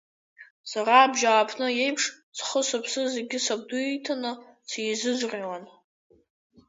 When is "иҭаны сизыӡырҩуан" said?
3.95-5.63